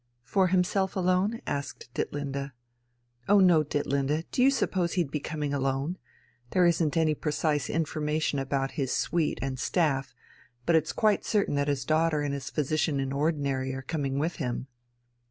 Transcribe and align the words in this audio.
"For 0.23 0.47
himself 0.47 0.95
alone?" 0.95 1.41
asked 1.45 1.93
Ditlinde. 1.93 2.53
"Oh 3.29 3.39
no, 3.39 3.63
Ditlinde, 3.63 4.25
do 4.31 4.41
you 4.41 4.49
suppose 4.49 4.93
he'd 4.93 5.11
be 5.11 5.19
coming 5.19 5.53
alone? 5.53 5.99
There 6.49 6.65
isn't 6.65 6.97
any 6.97 7.13
precise 7.13 7.69
information 7.69 8.39
about 8.39 8.71
his 8.71 8.91
suite 8.91 9.37
and 9.43 9.59
staff, 9.59 10.15
but 10.65 10.75
it's 10.75 10.91
quite 10.91 11.23
certain 11.23 11.53
that 11.53 11.67
his 11.67 11.85
daughter 11.85 12.21
and 12.21 12.33
his 12.33 12.49
physician 12.49 12.99
in 12.99 13.13
ordinary 13.13 13.75
are 13.75 13.83
coming 13.83 14.17
with 14.17 14.37
him." 14.37 14.65